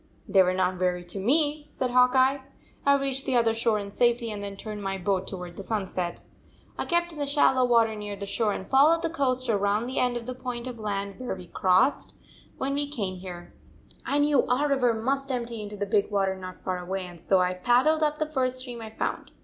[0.27, 2.41] "They were not weary to me," said Hawk Eye."
[2.87, 6.23] I reached the other shore in safety, and then turned my boat toward the sunset.
[6.75, 9.99] I kept in the shallow water near the shore, and followed the coast around the
[9.99, 12.15] end of the point of land which we crossed
[12.57, 13.53] when we came here."
[14.03, 17.37] I knew our river must empty into the big water not far away, and so
[17.37, 19.29] I paddled up the first stream I found.